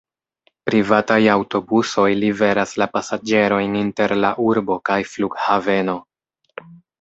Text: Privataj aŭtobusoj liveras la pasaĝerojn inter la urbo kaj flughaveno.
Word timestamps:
Privataj 0.69 1.17
aŭtobusoj 1.33 2.05
liveras 2.23 2.73
la 2.83 2.87
pasaĝerojn 2.95 3.77
inter 3.83 4.15
la 4.23 4.33
urbo 4.47 4.79
kaj 4.91 4.97
flughaveno. 5.13 5.97